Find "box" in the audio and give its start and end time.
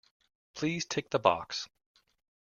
1.19-1.69